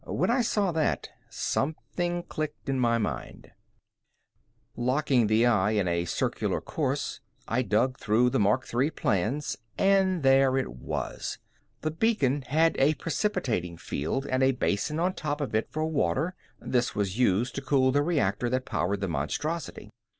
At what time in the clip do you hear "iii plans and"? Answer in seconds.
8.73-10.23